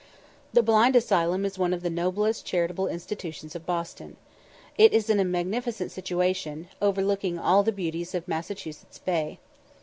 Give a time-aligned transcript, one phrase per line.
[0.53, 4.17] The Blind Asylum is one of the noblest charitable institutions of Boston.
[4.75, 9.37] It is in a magnificent situation, overlooking all the beauties of Massachusett's Bay.